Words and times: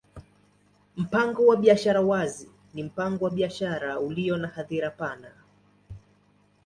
Mpango 0.97 1.47
wa 1.47 1.55
biashara 1.57 2.01
wazi 2.01 2.49
ni 2.73 2.83
mpango 2.83 3.25
wa 3.25 3.31
biashara 3.31 3.99
ulio 3.99 4.37
na 4.37 4.47
hadhira 4.47 4.89
pana. 4.89 5.31